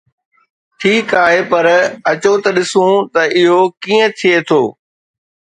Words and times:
ٺيڪ 0.79 1.07
آهي، 1.25 1.41
پر 1.51 1.65
اچو 2.11 2.33
ته 2.43 2.49
ڏسو 2.55 2.85
ته 3.13 3.21
اهو 3.39 3.59
ڪيئن 3.83 4.05
ٿئي 4.19 4.35
ٿو. 4.47 4.63